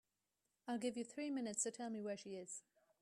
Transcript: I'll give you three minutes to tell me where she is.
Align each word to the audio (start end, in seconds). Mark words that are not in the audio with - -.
I'll 0.67 0.79
give 0.79 0.97
you 0.97 1.03
three 1.03 1.29
minutes 1.29 1.61
to 1.61 1.69
tell 1.69 1.91
me 1.91 2.01
where 2.01 2.17
she 2.17 2.31
is. 2.31 2.63